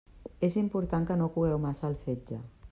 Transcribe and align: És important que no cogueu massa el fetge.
És 0.47 0.55
important 0.61 1.05
que 1.11 1.19
no 1.21 1.29
cogueu 1.37 1.61
massa 1.67 1.87
el 1.93 1.99
fetge. 2.07 2.41